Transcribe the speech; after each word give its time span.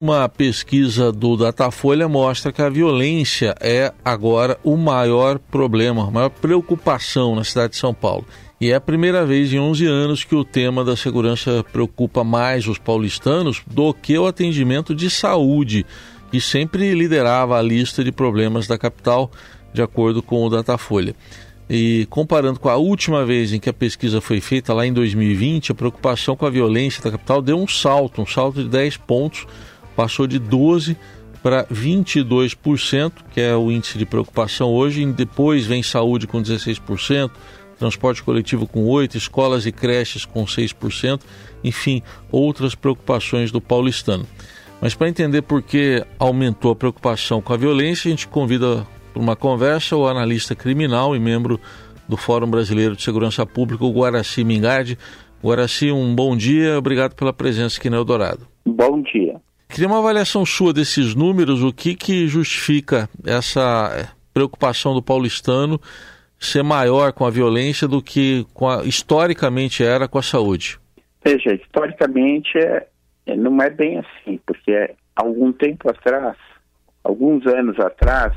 Uma 0.00 0.28
pesquisa 0.28 1.10
do 1.10 1.36
Datafolha 1.36 2.08
mostra 2.08 2.52
que 2.52 2.62
a 2.62 2.68
violência 2.68 3.52
é 3.60 3.92
agora 4.04 4.56
o 4.62 4.76
maior 4.76 5.40
problema, 5.40 6.06
a 6.06 6.10
maior 6.12 6.30
preocupação 6.30 7.34
na 7.34 7.42
cidade 7.42 7.72
de 7.72 7.80
São 7.80 7.92
Paulo. 7.92 8.24
E 8.60 8.70
é 8.70 8.76
a 8.76 8.80
primeira 8.80 9.26
vez 9.26 9.52
em 9.52 9.58
11 9.58 9.86
anos 9.86 10.22
que 10.22 10.36
o 10.36 10.44
tema 10.44 10.84
da 10.84 10.94
segurança 10.94 11.64
preocupa 11.72 12.22
mais 12.22 12.68
os 12.68 12.78
paulistanos 12.78 13.60
do 13.66 13.92
que 13.92 14.16
o 14.16 14.28
atendimento 14.28 14.94
de 14.94 15.10
saúde, 15.10 15.84
que 16.30 16.40
sempre 16.40 16.94
liderava 16.94 17.58
a 17.58 17.62
lista 17.62 18.04
de 18.04 18.12
problemas 18.12 18.68
da 18.68 18.78
capital, 18.78 19.32
de 19.74 19.82
acordo 19.82 20.22
com 20.22 20.44
o 20.44 20.48
Datafolha. 20.48 21.12
E 21.68 22.06
comparando 22.08 22.60
com 22.60 22.68
a 22.68 22.76
última 22.76 23.26
vez 23.26 23.52
em 23.52 23.58
que 23.58 23.68
a 23.68 23.74
pesquisa 23.74 24.20
foi 24.20 24.40
feita, 24.40 24.72
lá 24.72 24.86
em 24.86 24.92
2020, 24.92 25.72
a 25.72 25.74
preocupação 25.74 26.36
com 26.36 26.46
a 26.46 26.50
violência 26.50 27.02
da 27.02 27.10
capital 27.10 27.42
deu 27.42 27.58
um 27.58 27.66
salto, 27.66 28.22
um 28.22 28.26
salto 28.26 28.62
de 28.62 28.68
10 28.68 28.96
pontos 28.98 29.44
passou 29.98 30.28
de 30.28 30.38
12% 30.38 30.96
para 31.42 31.64
22%, 31.64 33.12
que 33.32 33.40
é 33.40 33.56
o 33.56 33.68
índice 33.68 33.98
de 33.98 34.06
preocupação 34.06 34.70
hoje. 34.70 35.04
Depois 35.06 35.66
vem 35.66 35.82
saúde 35.82 36.24
com 36.24 36.40
16%, 36.40 37.32
transporte 37.76 38.22
coletivo 38.22 38.64
com 38.64 38.86
8%, 38.86 39.16
escolas 39.16 39.66
e 39.66 39.72
creches 39.72 40.24
com 40.24 40.44
6%, 40.44 41.20
enfim, 41.64 42.00
outras 42.30 42.76
preocupações 42.76 43.50
do 43.50 43.60
paulistano. 43.60 44.24
Mas 44.80 44.94
para 44.94 45.08
entender 45.08 45.42
por 45.42 45.62
que 45.62 46.04
aumentou 46.16 46.70
a 46.70 46.76
preocupação 46.76 47.42
com 47.42 47.52
a 47.52 47.56
violência, 47.56 48.08
a 48.08 48.10
gente 48.10 48.28
convida 48.28 48.86
para 49.12 49.20
uma 49.20 49.34
conversa 49.34 49.96
o 49.96 50.06
analista 50.06 50.54
criminal 50.54 51.16
e 51.16 51.18
membro 51.18 51.60
do 52.08 52.16
Fórum 52.16 52.48
Brasileiro 52.48 52.94
de 52.94 53.02
Segurança 53.02 53.44
Pública, 53.44 53.84
o 53.84 53.92
Guaraci 53.92 54.44
Mingardi. 54.44 54.96
Guaraci, 55.42 55.90
um 55.90 56.14
bom 56.14 56.36
dia, 56.36 56.78
obrigado 56.78 57.16
pela 57.16 57.32
presença 57.32 57.80
aqui 57.80 57.90
no 57.90 57.96
Eldorado. 57.96 58.46
Bom 58.64 59.02
dia. 59.02 59.40
Queria 59.68 59.86
uma 59.86 59.98
avaliação 59.98 60.46
sua 60.46 60.72
desses 60.72 61.14
números, 61.14 61.62
o 61.62 61.72
que, 61.72 61.94
que 61.94 62.26
justifica 62.26 63.08
essa 63.24 64.12
preocupação 64.32 64.94
do 64.94 65.02
paulistano 65.02 65.80
ser 66.38 66.62
maior 66.62 67.12
com 67.12 67.26
a 67.26 67.30
violência 67.30 67.86
do 67.86 68.02
que 68.02 68.46
a, 68.60 68.84
historicamente 68.84 69.84
era 69.84 70.08
com 70.08 70.18
a 70.18 70.22
saúde? 70.22 70.78
Veja, 71.24 71.52
historicamente 71.54 72.56
é, 72.56 72.86
é 73.26 73.36
não 73.36 73.60
é 73.60 73.68
bem 73.68 73.98
assim, 73.98 74.40
porque 74.46 74.72
é, 74.72 74.94
algum 75.14 75.52
tempo 75.52 75.90
atrás, 75.90 76.36
alguns 77.04 77.46
anos 77.46 77.78
atrás, 77.78 78.32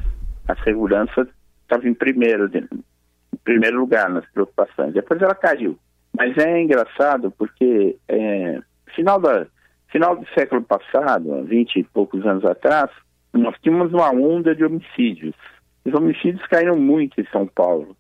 a 0.48 0.56
segurança 0.64 1.28
estava 1.64 1.88
em 1.88 1.94
primeiro, 1.94 2.50
em 2.54 3.38
primeiro 3.44 3.80
lugar 3.80 4.10
nas 4.10 4.26
preocupações. 4.32 4.94
Depois 4.94 5.22
ela 5.22 5.36
caiu. 5.36 5.78
Mas 6.18 6.38
é 6.38 6.62
engraçado 6.62 7.32
porque 7.38 7.96
é, 8.10 8.60
final 8.94 9.20
da 9.20 9.46
Final 9.92 10.16
do 10.16 10.26
século 10.34 10.62
passado, 10.62 11.44
vinte 11.44 11.78
e 11.78 11.84
poucos 11.84 12.26
anos 12.26 12.46
atrás, 12.46 12.90
nós 13.34 13.56
tínhamos 13.62 13.94
uma 13.94 14.10
onda 14.12 14.56
de 14.56 14.64
homicídios. 14.64 15.36
Os 15.84 15.94
homicídios 15.94 16.46
caíram 16.48 16.78
muito 16.78 17.20
em 17.20 17.26
São 17.26 17.46
Paulo, 17.48 17.96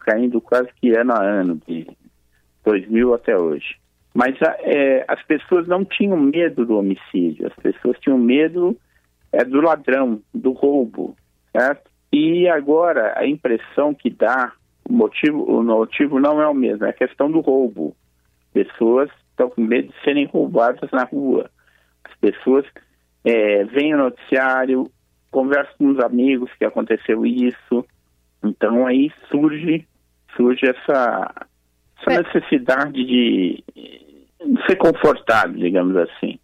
caindo 0.00 0.40
quase 0.40 0.68
que 0.76 0.94
ano 0.94 1.12
a 1.12 1.22
ano, 1.22 1.60
de 1.66 1.86
2000 2.64 3.14
até 3.14 3.36
hoje. 3.38 3.76
Mas 4.12 4.36
é, 4.60 5.04
as 5.08 5.22
pessoas 5.22 5.66
não 5.66 5.84
tinham 5.84 6.18
medo 6.18 6.66
do 6.66 6.76
homicídio, 6.76 7.46
as 7.46 7.54
pessoas 7.54 7.98
tinham 8.00 8.18
medo 8.18 8.76
é, 9.32 9.44
do 9.44 9.60
ladrão, 9.60 10.20
do 10.34 10.52
roubo, 10.52 11.16
certo? 11.56 11.88
E 12.12 12.48
agora 12.48 13.14
a 13.16 13.26
impressão 13.26 13.94
que 13.94 14.10
dá, 14.10 14.52
o 14.88 14.92
motivo, 14.92 15.44
o 15.44 15.62
motivo 15.62 16.18
não 16.18 16.42
é 16.42 16.48
o 16.48 16.54
mesmo, 16.54 16.84
é 16.84 16.90
a 16.90 16.92
questão 16.92 17.30
do 17.30 17.40
roubo. 17.40 17.96
Pessoas 18.52 19.08
estão 19.40 19.50
com 19.50 19.62
medo 19.62 19.88
de 19.88 20.04
serem 20.04 20.26
roubadas 20.26 20.90
na 20.90 21.04
rua. 21.04 21.50
As 22.04 22.14
pessoas 22.16 22.66
é, 23.24 23.64
veem 23.64 23.94
o 23.94 23.98
noticiário, 23.98 24.90
conversam 25.30 25.74
com 25.78 25.88
os 25.88 26.00
amigos 26.00 26.50
que 26.58 26.64
aconteceu 26.64 27.24
isso. 27.24 27.84
Então 28.44 28.86
aí 28.86 29.10
surge, 29.30 29.86
surge 30.36 30.66
essa, 30.66 31.34
essa 32.00 32.12
é. 32.12 32.22
necessidade 32.22 33.04
de, 33.04 33.64
de 33.74 34.66
ser 34.66 34.76
confortável, 34.76 35.58
digamos 35.58 35.96
assim. 35.96 36.38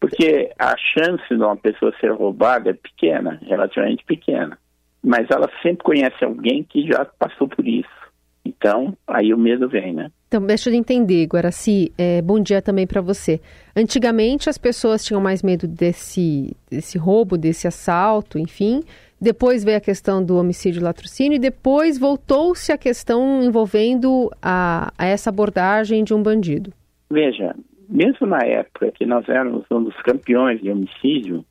Porque 0.00 0.52
a 0.58 0.74
chance 0.76 1.26
de 1.28 1.36
uma 1.42 1.56
pessoa 1.56 1.94
ser 2.00 2.12
roubada 2.12 2.70
é 2.70 2.74
pequena, 2.74 3.40
relativamente 3.46 4.04
pequena. 4.04 4.58
Mas 5.02 5.30
ela 5.30 5.50
sempre 5.62 5.84
conhece 5.84 6.24
alguém 6.24 6.62
que 6.62 6.86
já 6.86 7.04
passou 7.04 7.48
por 7.48 7.66
isso. 7.66 8.03
Então, 8.44 8.96
aí 9.06 9.32
o 9.32 9.38
medo 9.38 9.68
vem, 9.68 9.94
né? 9.94 10.10
Então, 10.28 10.44
deixa 10.44 10.68
eu 10.68 10.74
entender, 10.74 11.26
Guaraci, 11.26 11.92
é, 11.96 12.20
bom 12.20 12.40
dia 12.40 12.60
também 12.60 12.86
para 12.86 13.00
você. 13.00 13.40
Antigamente 13.74 14.50
as 14.50 14.58
pessoas 14.58 15.04
tinham 15.04 15.20
mais 15.20 15.42
medo 15.42 15.66
desse, 15.66 16.54
desse 16.70 16.98
roubo, 16.98 17.38
desse 17.38 17.66
assalto, 17.66 18.38
enfim. 18.38 18.82
Depois 19.20 19.64
veio 19.64 19.78
a 19.78 19.80
questão 19.80 20.22
do 20.22 20.36
homicídio 20.36 20.80
e 20.80 20.82
latrocínio 20.82 21.36
e 21.36 21.38
depois 21.38 21.98
voltou-se 21.98 22.70
a 22.72 22.76
questão 22.76 23.42
envolvendo 23.42 24.30
a, 24.42 24.92
a 24.98 25.06
essa 25.06 25.30
abordagem 25.30 26.04
de 26.04 26.12
um 26.12 26.22
bandido. 26.22 26.72
Veja, 27.10 27.54
mesmo 27.88 28.26
na 28.26 28.44
época 28.44 28.92
que 28.92 29.06
nós 29.06 29.26
éramos 29.28 29.64
um 29.70 29.84
dos 29.84 29.96
campeões 30.02 30.60
de 30.60 30.70
homicídio, 30.70 31.44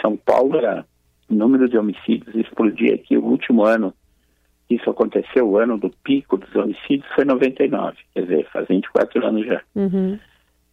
São 0.00 0.16
Paulo 0.16 0.58
era 0.58 0.84
o 1.28 1.34
número 1.34 1.68
de 1.68 1.76
homicídios 1.76 2.34
explodia 2.34 2.94
aqui 2.94 3.16
o 3.16 3.24
último 3.24 3.64
ano 3.64 3.92
isso 4.68 4.90
aconteceu, 4.90 5.48
o 5.48 5.58
ano 5.58 5.78
do 5.78 5.90
pico 6.02 6.36
dos 6.36 6.54
homicídios 6.54 7.06
foi 7.14 7.24
99, 7.24 7.96
quer 8.12 8.22
dizer, 8.22 8.48
faz 8.50 8.66
24 8.68 9.24
anos 9.24 9.46
já. 9.46 9.62
Uhum. 9.74 10.18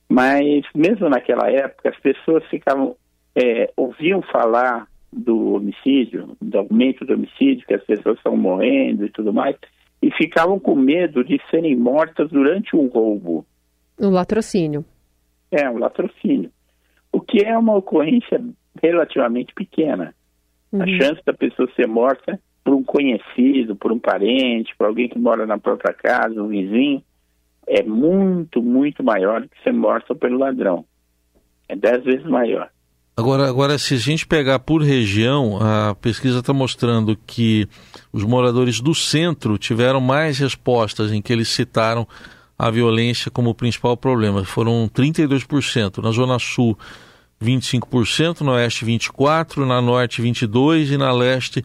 Mas 0.10 0.66
mesmo 0.76 1.10
naquela 1.10 1.50
época, 1.50 1.90
as 1.90 2.00
pessoas 2.00 2.44
ficavam, 2.46 2.96
é, 3.36 3.72
ouviam 3.78 4.22
falar 4.22 4.88
do 5.12 5.54
homicídio, 5.54 6.36
do 6.42 6.58
aumento 6.58 7.06
do 7.06 7.14
homicídio, 7.14 7.66
que 7.68 7.74
as 7.76 7.84
pessoas 7.84 8.18
estão 8.18 8.36
morrendo 8.36 9.06
e 9.06 9.10
tudo 9.10 9.32
mais, 9.32 9.56
e 10.02 10.12
ficavam 10.12 10.60
com 10.60 10.76
medo 10.76 11.24
de 11.24 11.40
serem 11.52 11.76
mortas 11.76 12.30
durante 12.30 12.76
um 12.76 12.88
roubo. 12.88 13.46
O 14.00 14.10
latrocínio. 14.10 14.84
É, 15.52 15.70
o 15.70 15.78
latrocínio. 15.78 16.52
O 17.12 17.22
que 17.22 17.46
é 17.46 17.56
uma 17.56 17.76
ocorrência 17.76 18.44
relativamente 18.82 19.54
pequena. 19.54 20.16
Uhum. 20.72 20.82
A 20.82 20.88
chance 20.88 21.22
da 21.24 21.34
pessoa 21.34 21.70
ser 21.76 21.88
morta 21.88 22.40
por 22.64 22.74
um 22.74 22.84
conhecido, 22.84 23.76
por 23.76 23.92
um 23.92 24.00
parente, 24.00 24.74
por 24.78 24.88
alguém 24.88 25.10
que 25.10 25.20
mora 25.20 25.46
na 25.46 25.58
própria 25.58 25.94
casa, 25.94 26.42
um 26.42 26.48
vizinho, 26.48 27.04
é 27.68 27.84
muito, 27.84 28.62
muito 28.62 29.04
maior 29.04 29.42
do 29.42 29.50
que 29.50 29.62
ser 29.64 29.74
morto 29.74 30.16
pelo 30.16 30.38
ladrão. 30.38 30.86
É 31.68 31.76
dez 31.76 32.04
vezes 32.04 32.26
maior. 32.26 32.70
Agora, 33.16 33.48
agora, 33.48 33.78
se 33.78 33.94
a 33.94 33.98
gente 33.98 34.26
pegar 34.26 34.58
por 34.60 34.82
região, 34.82 35.60
a 35.62 35.94
pesquisa 35.94 36.40
está 36.40 36.52
mostrando 36.52 37.16
que 37.28 37.68
os 38.12 38.24
moradores 38.24 38.82
do 38.82 38.96
centro 38.96 39.58
tiveram 39.58 40.02
mais 40.02 40.40
respostas 40.40 41.12
em 41.12 41.22
que 41.22 41.32
eles 41.32 41.50
citaram 41.50 42.08
a 42.58 42.72
violência 42.72 43.30
como 43.30 43.54
principal 43.54 43.96
problema. 43.96 44.44
Foram 44.44 44.90
32%. 44.92 46.02
Na 46.02 46.12
Zona 46.12 46.40
Sul, 46.40 46.76
25%, 47.40 48.42
no 48.42 48.54
Oeste, 48.54 48.84
24%, 48.84 49.66
na 49.66 49.80
Norte, 49.80 50.22
22% 50.22 50.92
e 50.92 50.98
na 50.98 51.12
Leste, 51.12 51.64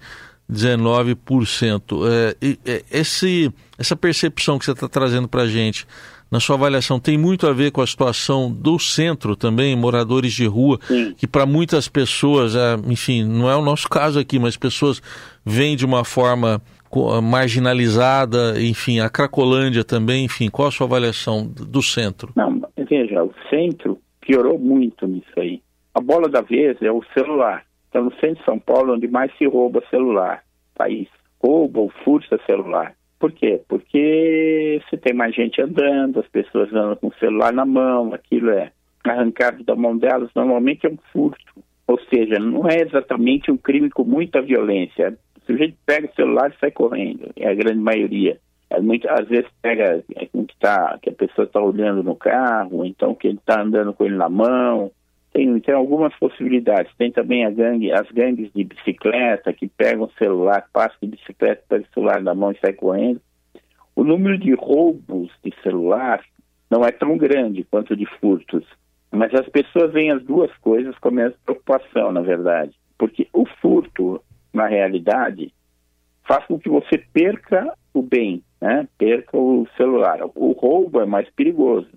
19%. 0.51 2.01
É, 2.07 2.37
é, 2.65 2.83
esse, 2.91 3.53
essa 3.79 3.95
percepção 3.95 4.59
que 4.59 4.65
você 4.65 4.73
está 4.73 4.89
trazendo 4.89 5.29
para 5.29 5.43
a 5.43 5.47
gente, 5.47 5.87
na 6.31 6.41
sua 6.41 6.57
avaliação, 6.57 6.99
tem 6.99 7.17
muito 7.17 7.47
a 7.47 7.53
ver 7.53 7.71
com 7.71 7.81
a 7.81 7.87
situação 7.87 8.53
do 8.53 8.79
centro 8.79 9.37
também, 9.37 9.77
moradores 9.77 10.33
de 10.33 10.47
rua, 10.47 10.79
Sim. 10.83 11.15
que 11.17 11.27
para 11.27 11.47
muitas 11.47 11.89
pessoas, 11.89 12.55
é, 12.55 12.77
enfim, 12.87 13.25
não 13.25 13.51
é 13.51 13.57
o 13.57 13.63
nosso 13.63 13.89
caso 13.89 14.19
aqui, 14.19 14.39
mas 14.39 14.57
pessoas 14.57 15.03
vêm 15.45 15.77
de 15.77 15.85
uma 15.85 16.05
forma 16.05 16.61
marginalizada, 17.23 18.61
enfim, 18.61 19.01
a 19.01 19.11
Cracolândia 19.11 19.85
também, 19.85 20.25
enfim, 20.25 20.49
qual 20.49 20.69
a 20.69 20.71
sua 20.71 20.87
avaliação 20.87 21.47
do 21.47 21.83
centro? 21.83 22.33
Não, 22.35 22.63
veja, 22.77 23.23
o 23.23 23.33
centro 23.51 23.99
piorou 24.21 24.59
muito 24.59 25.07
nisso 25.07 25.33
aí. 25.37 25.61
A 25.95 26.01
bola 26.01 26.29
da 26.29 26.41
vez 26.41 26.81
é 26.81 26.91
o 26.91 27.03
celular. 27.13 27.65
Então, 27.89 28.05
no 28.05 28.15
centro 28.15 28.37
de 28.37 28.45
São 28.45 28.59
Paulo, 28.59 28.95
onde 28.95 29.09
mais 29.09 29.35
se 29.37 29.47
rouba 29.47 29.83
celular, 29.91 30.45
país, 30.75 31.09
rouba 31.43 31.81
ou 31.81 31.91
furta 32.05 32.39
celular. 32.47 32.95
Por 33.19 33.33
quê? 33.33 33.61
Porque 33.69 34.81
você 34.89 34.97
tem 34.97 35.13
mais 35.13 35.35
gente 35.35 35.61
andando, 35.61 36.21
as 36.21 36.29
pessoas 36.29 36.73
andam 36.73 36.97
com 36.97 37.09
o 37.09 37.15
celular 37.15 37.53
na 37.53 37.67
mão, 37.67 38.15
aquilo 38.15 38.51
é 38.51 38.71
arrancado 39.05 39.65
da 39.65 39.75
mão 39.75 39.97
delas, 39.97 40.31
normalmente 40.35 40.87
é 40.87 40.91
um 40.91 40.99
furto. 41.13 41.63
Ou 41.87 41.99
seja, 42.11 42.39
não 42.39 42.69
é 42.69 42.83
exatamente 42.83 43.51
um 43.51 43.57
crime 43.57 43.91
com 43.91 44.05
muita 44.05 44.43
violência. 44.43 45.17
O 45.41 45.47
sujeito 45.47 45.77
pega 45.87 46.07
o 46.07 46.15
celular 46.15 46.51
e 46.51 46.61
sai 46.61 46.71
correndo, 46.71 47.31
é 47.37 47.49
a 47.49 47.55
grande 47.55 47.81
maioria. 47.81 48.39
É 48.71 48.81
muito, 48.81 49.09
às 49.09 49.27
vezes 49.27 49.49
pega 49.63 50.05
é, 50.15 50.27
que, 50.27 50.57
tá, 50.61 50.99
que 51.01 51.09
a 51.09 51.15
pessoa 51.15 51.47
está 51.47 51.61
olhando 51.61 52.03
no 52.03 52.15
carro, 52.15 52.85
então 52.85 53.15
que 53.15 53.27
ele 53.27 53.39
está 53.39 53.63
andando 53.63 53.95
com 53.95 54.05
ele 54.05 54.17
na 54.17 54.29
mão, 54.29 54.93
tem, 55.33 55.61
tem 55.61 55.75
algumas 55.75 56.15
possibilidades. 56.17 56.93
Tem 56.97 57.13
também 57.13 57.53
gangue, 57.55 57.93
as 57.93 58.11
gangues 58.11 58.51
de 58.53 58.65
bicicleta 58.65 59.53
que 59.53 59.69
pegam 59.69 60.05
o 60.05 60.13
celular, 60.13 60.67
passam 60.73 60.99
de 61.03 61.09
bicicleta, 61.09 61.63
pegam 61.69 61.87
o 61.89 61.95
celular 61.95 62.23
na 62.23 62.35
mão 62.35 62.53
e 62.53 62.59
sai 62.59 62.73
correndo. 62.73 63.21
O 63.95 64.05
número 64.05 64.39
de 64.39 64.55
roubos 64.55 65.31
de 65.45 65.53
celular 65.63 66.23
não 66.71 66.85
é 66.85 66.93
tão 66.93 67.17
grande 67.17 67.65
quanto 67.65 67.97
de 67.97 68.07
furtos, 68.21 68.65
Mas 69.11 69.35
as 69.35 69.49
pessoas 69.49 69.93
veem 69.93 70.11
as 70.11 70.23
duas 70.23 70.55
coisas 70.59 70.97
com 70.99 71.09
a 71.09 71.13
mesma 71.13 71.37
preocupação, 71.45 72.13
na 72.13 72.21
verdade. 72.21 72.73
Porque 72.99 73.27
o 73.33 73.47
furto, 73.61 74.23
na 74.53 74.67
realidade, 74.67 75.53
faz 76.27 76.45
com 76.47 76.59
que 76.59 76.69
você 76.69 76.99
perca 76.99 77.73
o 77.95 78.03
bem, 78.03 78.43
né? 78.61 78.87
perca 78.99 79.37
o 79.37 79.67
celular. 79.77 80.21
O 80.35 80.53
roubo 80.53 81.01
é 81.01 81.07
mais 81.07 81.29
perigoso. 81.31 81.89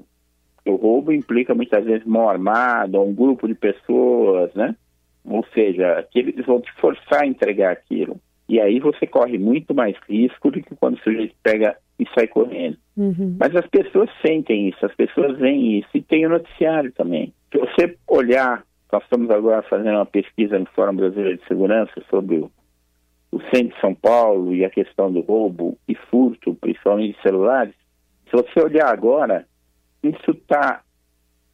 O 0.65 0.75
roubo 0.75 1.11
implica 1.11 1.55
muitas 1.55 1.83
vezes 1.83 2.05
mão 2.05 2.29
armada, 2.29 2.99
um 2.99 3.13
grupo 3.13 3.47
de 3.47 3.55
pessoas, 3.55 4.53
né? 4.53 4.75
Ou 5.25 5.45
seja, 5.53 6.07
que 6.11 6.19
eles 6.19 6.45
vão 6.45 6.61
te 6.61 6.71
forçar 6.73 7.23
a 7.23 7.27
entregar 7.27 7.71
aquilo. 7.71 8.19
E 8.47 8.59
aí 8.59 8.79
você 8.79 9.07
corre 9.07 9.37
muito 9.37 9.73
mais 9.73 9.95
risco 10.09 10.51
do 10.51 10.61
que 10.61 10.75
quando 10.75 10.95
o 10.95 11.01
sujeito 11.03 11.33
pega 11.41 11.77
e 11.97 12.05
sai 12.13 12.27
correndo. 12.27 12.77
Uhum. 12.97 13.37
Mas 13.39 13.55
as 13.55 13.65
pessoas 13.67 14.09
sentem 14.21 14.67
isso, 14.67 14.85
as 14.85 14.93
pessoas 14.93 15.37
veem 15.37 15.79
isso. 15.79 15.89
E 15.93 16.01
tem 16.01 16.25
o 16.25 16.29
noticiário 16.29 16.91
também. 16.91 17.33
Se 17.51 17.57
você 17.57 17.95
olhar, 18.07 18.63
nós 18.91 19.03
estamos 19.03 19.29
agora 19.29 19.61
fazendo 19.63 19.95
uma 19.95 20.05
pesquisa 20.05 20.59
no 20.59 20.65
Fórum 20.67 20.95
Brasileiro 20.95 21.37
de 21.37 21.47
Segurança 21.47 21.93
sobre 22.09 22.37
o, 22.37 22.51
o 23.31 23.39
centro 23.53 23.73
de 23.73 23.79
São 23.79 23.95
Paulo 23.95 24.53
e 24.53 24.65
a 24.65 24.69
questão 24.69 25.11
do 25.11 25.21
roubo 25.21 25.77
e 25.87 25.95
furto, 25.95 26.53
principalmente 26.55 27.15
de 27.15 27.21
celulares. 27.21 27.73
Se 28.29 28.31
você 28.31 28.59
olhar 28.61 28.87
agora, 28.87 29.45
isso 30.03 30.31
está 30.31 30.81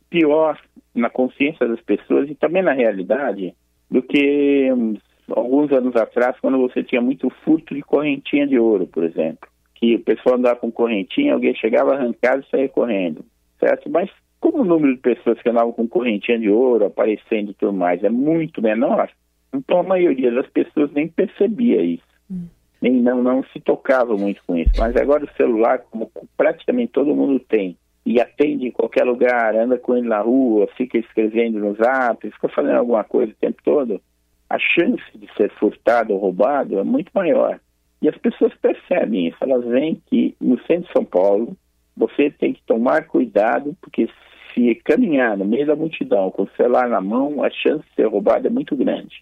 pior 0.09 0.59
na 0.95 1.09
consciência 1.09 1.67
das 1.67 1.81
pessoas 1.81 2.29
e 2.29 2.35
também 2.35 2.63
na 2.63 2.73
realidade 2.73 3.53
do 3.89 4.01
que 4.01 4.71
uns, 4.71 4.99
alguns 5.29 5.71
anos 5.71 5.95
atrás, 5.95 6.35
quando 6.39 6.57
você 6.57 6.83
tinha 6.83 7.01
muito 7.01 7.29
furto 7.43 7.75
de 7.75 7.81
correntinha 7.81 8.47
de 8.47 8.57
ouro, 8.57 8.87
por 8.87 9.03
exemplo. 9.03 9.47
Que 9.75 9.95
o 9.95 9.99
pessoal 9.99 10.35
andava 10.35 10.59
com 10.59 10.71
correntinha, 10.71 11.33
alguém 11.33 11.53
chegava 11.55 11.93
arrancado 11.93 12.43
e 12.43 12.49
saía 12.49 12.69
correndo, 12.69 13.23
certo? 13.59 13.89
Mas 13.89 14.09
como 14.39 14.61
o 14.61 14.65
número 14.65 14.95
de 14.95 15.01
pessoas 15.01 15.39
que 15.41 15.49
andavam 15.49 15.71
com 15.71 15.87
correntinha 15.87 16.39
de 16.39 16.49
ouro 16.49 16.85
aparecendo 16.85 17.51
e 17.51 17.53
tudo 17.53 17.73
mais 17.73 18.03
é 18.03 18.09
muito 18.09 18.61
menor, 18.61 19.09
então 19.53 19.79
a 19.79 19.83
maioria 19.83 20.31
das 20.31 20.47
pessoas 20.47 20.91
nem 20.91 21.07
percebia 21.07 21.81
isso. 21.81 22.03
Hum. 22.29 22.47
Nem 22.81 22.93
não, 22.93 23.23
não 23.23 23.43
se 23.45 23.59
tocava 23.59 24.15
muito 24.15 24.41
com 24.45 24.55
isso. 24.55 24.71
Mas 24.77 24.95
agora 24.95 25.25
o 25.25 25.35
celular, 25.35 25.79
como 25.79 26.11
praticamente 26.35 26.91
todo 26.91 27.15
mundo 27.15 27.39
tem, 27.39 27.75
e 28.07 28.21
atende 28.21 28.65
em 28.65 28.71
qualquer 28.71 29.03
lugar, 29.03 29.53
anda 29.53 29.77
com 29.77 29.93
ele 29.93 30.07
na 30.07 30.21
rua, 30.21 30.65
fica 30.77 30.97
escrevendo 30.97 31.59
nos 31.59 31.77
apps, 31.77 32.33
fica 32.33 32.47
fazendo 32.47 32.77
alguma 32.77 33.03
coisa 33.03 33.33
o 33.33 33.35
tempo 33.35 33.61
todo, 33.61 34.01
a 34.49 34.57
chance 34.57 35.03
de 35.13 35.27
ser 35.35 35.51
furtado 35.59 36.13
ou 36.13 36.19
roubado 36.19 36.79
é 36.79 36.83
muito 36.85 37.11
maior. 37.13 37.59
E 38.01 38.07
as 38.07 38.17
pessoas 38.17 38.53
percebem 38.61 39.27
isso, 39.27 39.35
elas 39.41 39.65
veem 39.65 40.01
que 40.05 40.33
no 40.39 40.57
centro 40.61 40.87
de 40.87 40.93
São 40.93 41.03
Paulo 41.03 41.57
você 41.97 42.31
tem 42.31 42.53
que 42.53 42.61
tomar 42.65 43.07
cuidado, 43.07 43.75
porque 43.81 44.07
se 44.53 44.75
caminhar 44.85 45.35
no 45.35 45.43
meio 45.43 45.67
da 45.67 45.75
multidão 45.75 46.31
com 46.31 46.43
o 46.43 46.49
celular 46.55 46.87
na 46.87 47.01
mão, 47.01 47.43
a 47.43 47.49
chance 47.49 47.83
de 47.89 47.95
ser 47.95 48.07
roubado 48.07 48.47
é 48.47 48.49
muito 48.49 48.73
grande. 48.73 49.21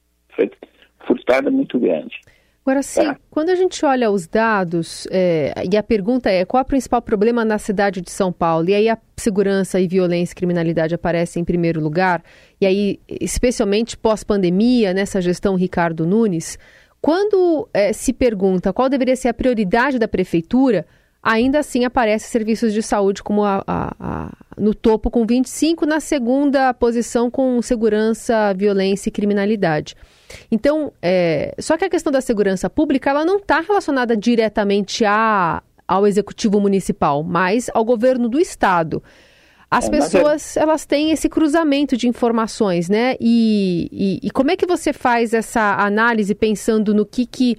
Furtado 1.08 1.48
é 1.48 1.52
muito 1.52 1.80
grande. 1.80 2.22
Agora, 2.66 2.82
sim, 2.82 3.04
tá. 3.04 3.16
quando 3.30 3.50
a 3.50 3.56
gente 3.56 3.86
olha 3.86 4.10
os 4.10 4.26
dados, 4.26 5.08
é, 5.12 5.54
e 5.72 5.78
a 5.78 5.84
pergunta 5.84 6.32
é 6.32 6.44
qual 6.44 6.62
é 6.62 6.64
o 6.64 6.68
principal 6.68 7.00
problema 7.00 7.46
na 7.46 7.60
cidade 7.60 8.02
de 8.02 8.10
São 8.10 8.34
Paulo? 8.34 8.68
E 8.68 8.74
aí 8.74 8.90
a 8.90 8.98
segurança 9.16 9.80
e 9.80 9.88
violência 9.88 10.34
e 10.34 10.36
criminalidade 10.36 10.96
aparecem 10.96 11.44
em 11.44 11.46
primeiro 11.46 11.80
lugar, 11.80 12.24
e 12.60 12.66
aí, 12.66 13.00
especialmente 13.08 13.96
pós-pandemia, 13.96 14.96
nessa 14.96 15.22
gestão 15.22 15.54
Ricardo 15.54 16.08
Nunes, 16.08 16.58
quando 17.00 17.70
é, 17.72 17.94
se 17.94 18.12
pergunta 18.12 18.74
qual 18.74 18.90
deveria 18.90 19.16
ser 19.16 19.28
a 19.28 19.34
prioridade 19.34 20.00
da 20.00 20.08
prefeitura, 20.08 20.88
ainda 21.26 21.58
assim 21.58 21.84
aparece 21.84 22.30
serviços 22.30 22.72
de 22.72 22.84
saúde 22.84 23.24
como 23.24 23.44
a, 23.44 23.64
a, 23.66 23.96
a, 24.00 24.32
no 24.56 24.76
topo 24.76 25.10
com 25.10 25.26
25, 25.26 25.84
na 25.84 26.00
segunda 26.00 26.72
posição 26.72 27.32
com 27.32 27.60
segurança, 27.64 28.54
violência 28.54 29.10
e 29.10 29.12
criminalidade. 29.12 29.96
Então, 30.52 30.94
é, 31.02 31.56
só 31.58 31.76
que 31.78 31.86
a 31.86 31.90
questão 31.90 32.12
da 32.12 32.22
segurança 32.22 32.70
pública 32.70 33.10
ela 33.10 33.26
não 33.26 33.38
está 33.38 33.60
relacionada 33.60 34.16
diretamente 34.16 35.04
a, 35.04 35.64
ao 35.88 36.06
executivo 36.06 36.60
municipal, 36.62 37.24
mas 37.24 37.72
ao 37.74 37.84
governo 37.84 38.30
do 38.30 38.40
estado. 38.40 39.02
As 39.70 39.88
é, 39.88 39.90
pessoas 39.90 40.56
elas 40.56 40.86
têm 40.86 41.10
esse 41.10 41.28
cruzamento 41.28 41.98
de 41.98 42.08
informações, 42.08 42.88
né? 42.88 43.16
E, 43.20 43.90
e, 43.92 44.28
e, 44.28 44.30
como 44.30 44.52
é 44.52 44.56
que 44.56 44.68
você 44.68 44.94
faz 44.94 45.34
essa 45.34 45.76
análise 45.78 46.36
pensando 46.36 46.94
no 46.94 47.04
que, 47.04 47.26
que 47.26 47.58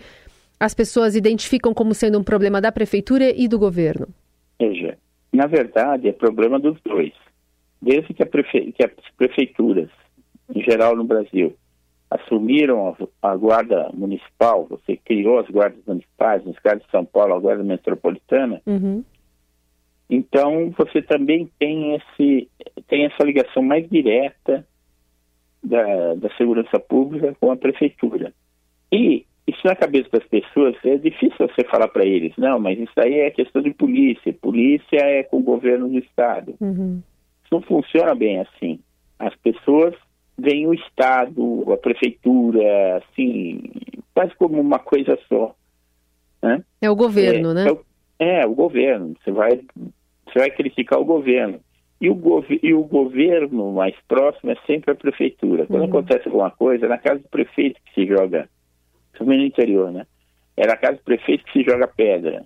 as 0.59 0.75
pessoas 0.75 1.15
identificam 1.15 1.75
como 1.75 1.95
sendo 1.95 2.19
um 2.19 2.25
problema 2.25 2.61
da 2.61 2.73
prefeitura 2.73 3.31
e 3.31 3.47
do 3.47 3.59
governo? 3.59 4.09
Veja, 4.59 4.97
na 5.33 5.47
verdade 5.47 6.09
é 6.09 6.13
problema 6.13 6.59
dos 6.59 6.81
dois. 6.83 7.13
Desde 7.81 8.15
que, 8.15 8.25
prefe... 8.25 8.73
que 8.73 8.85
as 8.85 8.93
prefeituras, 9.17 9.91
em 10.55 10.63
geral 10.63 10.97
no 10.97 11.05
Brasil, 11.05 11.55
assumiram 12.11 12.97
a, 13.23 13.31
a, 13.31 13.37
guarda 13.37 13.91
municipal, 13.93 14.67
você 14.69 14.97
criou 14.97 15.39
as 15.39 15.49
guardas 15.49 15.85
municipais, 15.87 16.45
nos 16.45 16.59
casos 16.61 16.85
de 16.85 16.91
São 16.91 17.05
Paulo, 17.05 17.35
a 17.35 17.41
guarda 17.41 17.63
metropolitana, 17.63 18.63
uhum. 18.65 19.05
então 20.09 20.71
você 20.71 21.03
também 21.03 21.51
tem, 21.59 21.97
esse, 21.97 22.49
tem 22.89 23.05
essa 23.07 23.25
ligação 23.25 23.63
mais 23.63 23.89
direta 23.91 24.67
da, 25.63 26.15
da 26.15 26.31
segurança 26.37 26.79
pública 26.79 27.37
com 27.41 27.51
a 27.51 27.57
prefeitura. 27.57 28.33
E 28.91 29.27
isso 29.47 29.61
na 29.65 29.77
cabeça 29.77 30.09
das 30.13 30.25
pessoas 30.25 30.75
é 30.85 30.97
difícil 30.97 31.37
você 31.39 31.65
falar 31.65 31.89
para 31.89 32.05
eles, 32.05 32.33
não, 32.37 32.59
mas 32.59 32.79
isso 32.79 32.93
aí 32.99 33.21
é 33.21 33.31
questão 33.31 33.63
de 33.63 33.73
polícia, 33.73 34.33
polícia 34.33 34.97
é 34.97 35.23
com 35.23 35.39
o 35.39 35.43
governo 35.43 35.89
do 35.89 35.99
estado. 35.99 36.55
Uhum. 36.61 37.01
Isso 37.45 37.55
não 37.55 37.63
funciona 37.63 38.15
bem 38.15 38.41
assim. 38.41 38.81
As 39.19 39.35
pessoas 39.37 39.95
vem 40.39 40.67
o 40.67 40.75
Estado, 40.75 41.73
a 41.73 41.77
Prefeitura, 41.77 42.99
assim, 42.99 43.63
quase 44.15 44.35
como 44.37 44.61
uma 44.61 44.79
coisa 44.79 45.19
só. 45.29 45.55
Né? 46.43 46.63
É 46.83 46.91
o 46.91 46.97
governo, 46.97 47.53
é, 47.53 47.55
né? 47.55 47.69
É 47.69 47.73
o, 47.73 47.81
é 48.19 48.47
o, 48.47 48.55
governo. 48.55 49.15
Você 49.23 49.31
vai, 49.31 49.61
você 50.27 50.39
vai 50.39 50.51
criticar 50.51 50.99
o 51.01 51.05
governo. 51.05 51.61
E 51.99 52.11
o, 52.11 52.15
gov 52.15 52.47
e 52.63 52.75
o 52.75 52.83
governo 52.83 53.73
mais 53.73 53.95
próximo 54.07 54.51
é 54.51 54.57
sempre 54.67 54.91
a 54.91 54.95
prefeitura. 54.95 55.67
Quando 55.67 55.83
uhum. 55.83 55.89
acontece 55.89 56.29
alguma 56.29 56.51
coisa, 56.51 56.85
é 56.85 56.89
na 56.89 56.99
casa 56.99 57.21
do 57.21 57.29
prefeito 57.29 57.81
que 57.87 57.95
se 57.95 58.07
joga, 58.07 58.49
principalmente 59.17 59.41
no 59.41 59.47
interior, 59.47 59.93
né? 59.93 60.07
É 60.57 60.67
na 60.67 60.77
casa 60.77 60.97
do 60.97 61.03
prefeito 61.03 61.45
que 61.45 61.53
se 61.53 61.65
joga 61.65 61.89
pedra. 61.89 62.45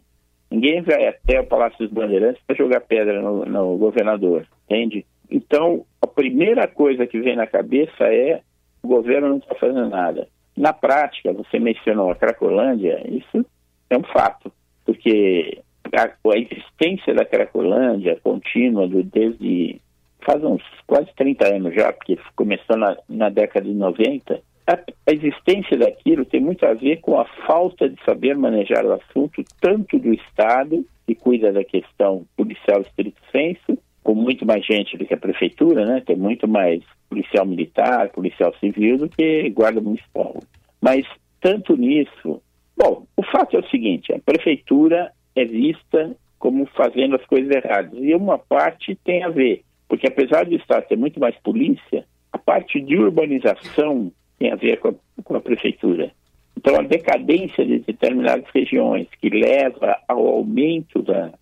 Ninguém 0.51 0.83
vai 0.83 1.07
até 1.07 1.41
o 1.41 1.47
Palácio 1.47 1.79
dos 1.79 1.93
Bandeirantes 1.93 2.43
para 2.47 2.57
jogar 2.57 2.81
pedra 2.81 3.21
no, 3.21 3.45
no 3.45 3.77
governador, 3.77 4.47
entende? 4.65 5.07
Então, 5.31 5.85
a 6.03 6.07
primeira 6.07 6.67
coisa 6.67 7.07
que 7.07 7.21
vem 7.21 7.37
na 7.37 7.47
cabeça 7.47 8.05
é 8.05 8.41
o 8.83 8.89
governo 8.89 9.29
não 9.29 9.37
está 9.37 9.55
fazendo 9.55 9.89
nada. 9.89 10.27
Na 10.57 10.73
prática, 10.73 11.33
você 11.33 11.59
mencionou 11.59 12.11
a 12.11 12.17
Cracolândia, 12.17 13.01
isso 13.09 13.47
é 13.89 13.97
um 13.97 14.03
fato, 14.03 14.53
porque 14.85 15.63
a, 15.95 16.05
a 16.05 16.39
existência 16.39 17.15
da 17.15 17.25
Cracolândia 17.25 18.19
contínua 18.23 18.89
do, 18.89 19.05
desde 19.05 19.81
faz 20.23 20.43
uns 20.43 20.63
quase 20.87 21.09
30 21.17 21.55
anos 21.55 21.75
já, 21.75 21.93
porque 21.93 22.19
começou 22.35 22.77
na, 22.77 22.97
na 23.09 23.29
década 23.29 23.67
de 23.67 23.75
90, 23.75 24.43
a, 24.71 24.79
a, 25.11 25.13
existência 25.13 25.77
daquilo 25.77 26.25
tem 26.25 26.41
muito 26.41 26.65
a 26.65 26.75
ver 26.75 27.01
com 27.01 27.19
a 27.19 27.25
falta 27.47 27.89
de 27.89 27.97
saber 28.05 28.37
manejar 28.37 28.85
o 28.85 28.93
assunto, 28.93 29.43
tanto 29.61 29.99
do 29.99 30.13
Estado, 30.13 30.85
que 31.07 31.15
cuida 31.15 31.53
da 31.53 31.65
questão 31.65 32.25
policial 32.37 32.83
estrito 32.83 33.21
senso, 33.33 33.79
com 34.03 34.15
muito 34.15 34.47
mais 34.47 34.65
gente 34.65 34.97
do 34.97 35.05
que 35.05 35.15
a 35.15 35.19
prefeitura, 35.19 35.85
né? 35.85 36.03
Tem 36.05 36.17
muito 36.17 36.49
mais 36.49 36.83
policial 37.09 37.45
militar, 37.45 38.09
policial 38.11 38.55
civil 38.59 38.99
do 38.99 39.09
que 39.09 39.51
guarda 39.51 39.81
municipal. 39.81 40.41
Mas 40.81 41.07
tanto 41.41 41.77
nisso, 41.77 42.41
bom, 42.77 43.07
o 43.17 43.23
fato 43.23 43.57
é 43.57 43.61
o 43.61 43.69
seguinte: 43.69 44.13
a 44.13 44.19
prefeitura 44.19 45.13
é 45.35 45.45
vista 45.45 46.17
como 46.39 46.65
fazendo 46.67 47.17
as 47.17 47.25
coisas 47.27 47.51
erradas 47.51 47.99
e 48.01 48.15
uma 48.15 48.39
parte 48.39 48.95
tem 49.05 49.23
a 49.23 49.29
ver, 49.29 49.63
porque 49.89 50.07
apesar 50.07 50.47
do 50.47 50.55
estado 50.55 50.87
ter 50.89 50.97
muito 50.97 51.21
mais 51.21 51.37
polícia, 51.41 52.07
a 52.33 52.39
parte 52.39 52.81
de 52.81 52.97
urbanização 52.97 54.11
tem 54.41 54.51
a 54.51 54.57
ver 54.57 54.79
com 54.79 54.89
a, 54.89 54.95
com 55.23 55.37
a 55.37 55.41
prefeitura. 55.41 56.11
Então, 56.57 56.75
a 56.75 56.83
decadência 56.83 57.65
de 57.65 57.79
determinadas 57.79 58.47
regiões 58.53 59.07
que 59.21 59.31
leva 59.31 59.97
ao 60.09 60.27
aumento 60.27 61.01
da, 61.03 61.33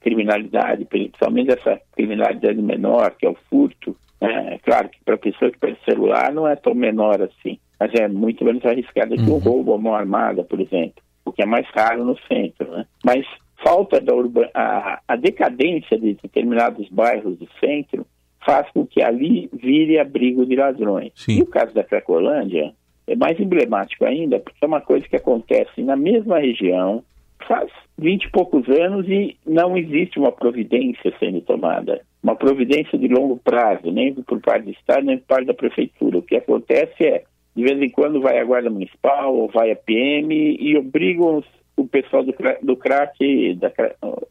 criminalidade, 0.00 0.84
principalmente 0.86 1.52
essa 1.52 1.80
criminalidade 1.94 2.60
menor, 2.60 3.12
que 3.12 3.26
é 3.26 3.30
o 3.30 3.36
furto. 3.48 3.96
Né? 4.20 4.54
É 4.54 4.58
claro 4.58 4.88
que 4.88 4.98
para 5.04 5.14
a 5.14 5.18
pessoa 5.18 5.50
que 5.50 5.58
perde 5.58 5.78
celular 5.84 6.32
não 6.32 6.48
é 6.48 6.56
tão 6.56 6.74
menor 6.74 7.22
assim, 7.22 7.58
mas 7.78 7.92
é 7.94 8.08
muito 8.08 8.44
menos 8.44 8.64
arriscada 8.64 9.16
que 9.16 9.22
o 9.22 9.34
uhum. 9.34 9.38
roubo 9.38 9.74
a 9.74 9.78
mão 9.78 9.94
armada, 9.94 10.42
por 10.42 10.60
exemplo, 10.60 11.02
o 11.24 11.32
que 11.32 11.42
é 11.42 11.46
mais 11.46 11.66
raro 11.68 12.04
no 12.04 12.18
centro. 12.26 12.70
Né? 12.70 12.86
Mas 13.04 13.26
falta 13.62 14.00
da 14.00 14.12
a, 14.54 15.00
a 15.06 15.16
decadência 15.16 15.98
de 15.98 16.14
determinados 16.14 16.88
bairros 16.88 17.38
do 17.38 17.48
centro 17.60 18.06
faz 18.44 18.68
com 18.70 18.86
que 18.86 19.02
ali 19.02 19.48
vire 19.52 19.98
abrigo 19.98 20.46
de 20.46 20.56
ladrões. 20.56 21.12
Sim. 21.14 21.38
E 21.38 21.42
o 21.42 21.46
caso 21.46 21.74
da 21.74 21.84
Cracolândia 21.84 22.72
é 23.06 23.16
mais 23.16 23.38
emblemático 23.38 24.04
ainda, 24.04 24.38
porque 24.38 24.64
é 24.64 24.66
uma 24.66 24.80
coisa 24.80 25.06
que 25.08 25.16
acontece 25.16 25.82
na 25.82 25.96
mesma 25.96 26.38
região, 26.38 27.02
faz 27.46 27.70
vinte 27.98 28.24
e 28.24 28.30
poucos 28.30 28.68
anos 28.68 29.08
e 29.08 29.36
não 29.46 29.76
existe 29.76 30.18
uma 30.18 30.32
providência 30.32 31.12
sendo 31.18 31.40
tomada, 31.40 32.00
uma 32.22 32.36
providência 32.36 32.98
de 32.98 33.08
longo 33.08 33.36
prazo, 33.38 33.90
nem 33.90 34.14
por 34.14 34.40
parte 34.40 34.66
do 34.66 34.70
Estado, 34.70 35.04
nem 35.04 35.18
por 35.18 35.26
parte 35.26 35.46
da 35.46 35.54
Prefeitura. 35.54 36.18
O 36.18 36.22
que 36.22 36.36
acontece 36.36 37.04
é, 37.04 37.24
de 37.54 37.62
vez 37.62 37.80
em 37.82 37.90
quando 37.90 38.20
vai 38.20 38.38
a 38.38 38.44
Guarda 38.44 38.70
Municipal 38.70 39.34
ou 39.34 39.48
vai 39.48 39.70
a 39.70 39.76
PM 39.76 40.56
e 40.58 40.76
obrigam 40.76 41.38
os, 41.38 41.46
o 41.76 41.86
pessoal 41.86 42.22
do, 42.22 42.34
do 42.62 42.76
CRAC, 42.76 43.54
da, 43.54 43.72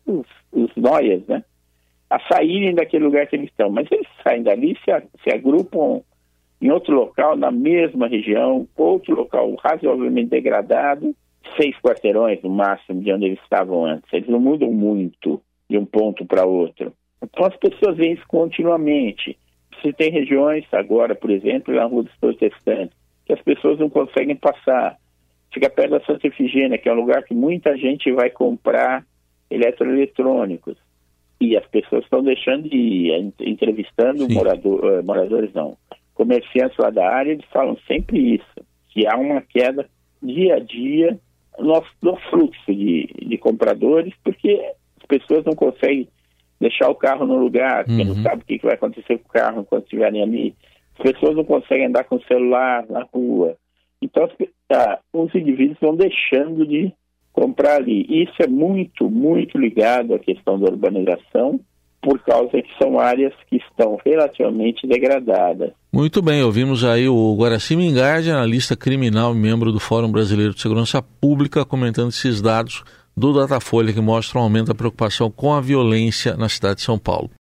os, 0.05 0.25
os 0.51 0.75
noias, 0.75 1.25
né, 1.27 1.43
a 2.09 2.19
saírem 2.27 2.73
daquele 2.73 3.05
lugar 3.05 3.27
que 3.27 3.35
eles 3.35 3.49
estão. 3.49 3.69
Mas 3.69 3.87
eles 3.91 4.07
saem 4.23 4.43
dali, 4.43 4.77
se, 4.83 4.91
se 5.23 5.33
agrupam 5.33 6.01
em 6.61 6.71
outro 6.71 6.93
local, 6.93 7.37
na 7.37 7.51
mesma 7.51 8.07
região, 8.07 8.67
outro 8.75 9.15
local 9.15 9.55
razoavelmente 9.55 10.29
degradado, 10.29 11.15
seis 11.55 11.75
quarteirões 11.79 12.41
no 12.41 12.49
máximo 12.49 13.01
de 13.01 13.13
onde 13.13 13.25
eles 13.25 13.39
estavam 13.41 13.85
antes. 13.85 14.11
Eles 14.11 14.27
não 14.27 14.39
mudam 14.39 14.71
muito 14.71 15.41
de 15.69 15.77
um 15.77 15.85
ponto 15.85 16.25
para 16.25 16.45
outro. 16.45 16.93
Então 17.21 17.45
as 17.45 17.55
pessoas 17.55 17.97
veem 17.97 18.13
isso 18.13 18.25
continuamente. 18.27 19.37
Se 19.81 19.93
tem 19.93 20.11
regiões, 20.11 20.65
agora, 20.73 21.15
por 21.15 21.29
exemplo, 21.29 21.73
na 21.73 21.85
Rua 21.85 22.03
dos 22.03 22.15
Protestantes, 22.17 22.97
que 23.25 23.33
as 23.33 23.41
pessoas 23.41 23.79
não 23.79 23.89
conseguem 23.89 24.35
passar. 24.35 24.97
Fica 25.53 25.69
perto 25.69 25.91
da 25.91 26.01
Santa 26.01 26.27
Efigênia, 26.27 26.77
que 26.77 26.89
é 26.89 26.91
um 26.91 26.99
lugar 26.99 27.23
que 27.23 27.33
muita 27.33 27.77
gente 27.77 28.11
vai 28.11 28.29
comprar 28.29 29.05
eletroeletrônicos. 29.49 30.77
E 31.41 31.55
as 31.55 31.65
pessoas 31.67 32.03
estão 32.03 32.21
deixando 32.21 32.69
de 32.69 32.75
ir, 32.75 33.33
entrevistando 33.39 34.29
morador, 34.29 34.83
uh, 34.83 35.03
moradores, 35.03 35.53
não, 35.53 35.77
comerciantes 36.13 36.77
lá 36.77 36.89
da 36.89 37.09
área, 37.09 37.31
eles 37.31 37.45
falam 37.51 37.77
sempre 37.87 38.35
isso, 38.35 38.67
que 38.89 39.07
há 39.07 39.15
uma 39.15 39.41
queda 39.41 39.87
dia 40.21 40.55
a 40.55 40.59
dia 40.59 41.17
no, 41.57 41.81
no 42.01 42.17
fluxo 42.29 42.73
de, 42.73 43.07
de 43.25 43.37
compradores, 43.37 44.13
porque 44.23 44.59
as 44.99 45.05
pessoas 45.07 45.45
não 45.45 45.53
conseguem 45.53 46.09
deixar 46.59 46.89
o 46.89 46.95
carro 46.95 47.25
no 47.25 47.37
lugar, 47.37 47.85
porque 47.85 48.01
uhum. 48.01 48.15
não 48.15 48.23
sabe 48.23 48.43
o 48.43 48.45
que 48.45 48.65
vai 48.65 48.73
acontecer 48.73 49.17
com 49.17 49.29
o 49.29 49.31
carro 49.31 49.61
enquanto 49.61 49.83
estiverem 49.83 50.21
ali. 50.21 50.55
As 50.97 51.11
pessoas 51.11 51.35
não 51.35 51.45
conseguem 51.45 51.85
andar 51.85 52.03
com 52.03 52.17
o 52.17 52.23
celular 52.23 52.85
na 52.89 53.03
rua. 53.13 53.55
Então, 54.01 54.29
ah, 54.73 54.99
os 55.13 55.33
indivíduos 55.33 55.77
vão 55.79 55.95
deixando 55.95 56.65
de 56.65 56.91
comprar 57.39 57.77
ali. 57.77 58.05
Isso 58.09 58.35
é 58.39 58.47
muito, 58.47 59.09
muito 59.09 59.57
ligado 59.57 60.13
à 60.13 60.19
questão 60.19 60.59
da 60.59 60.69
urbanização, 60.69 61.59
por 62.01 62.19
causa 62.19 62.51
que 62.51 62.69
são 62.81 62.99
áreas 62.99 63.33
que 63.49 63.57
estão 63.57 63.97
relativamente 64.05 64.85
degradadas. 64.85 65.71
Muito 65.91 66.21
bem, 66.21 66.43
ouvimos 66.43 66.83
aí 66.83 67.07
o 67.07 67.35
Guaraci 67.35 67.75
Mingardi, 67.75 68.29
analista 68.29 68.75
criminal 68.75 69.33
e 69.33 69.37
membro 69.37 69.71
do 69.71 69.79
Fórum 69.79 70.11
Brasileiro 70.11 70.53
de 70.53 70.61
Segurança 70.61 71.01
Pública, 71.01 71.65
comentando 71.65 72.09
esses 72.09 72.41
dados 72.41 72.83
do 73.15 73.33
Datafolha 73.33 73.93
que 73.93 74.01
mostram 74.01 74.41
um 74.41 74.43
aumento 74.45 74.67
da 74.67 74.75
preocupação 74.75 75.31
com 75.31 75.53
a 75.53 75.61
violência 75.61 76.35
na 76.37 76.47
cidade 76.47 76.75
de 76.75 76.81
São 76.83 76.97
Paulo. 76.97 77.29